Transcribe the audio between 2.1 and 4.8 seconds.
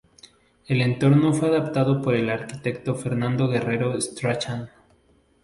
el arquitecto Fernando Guerrero Strachan.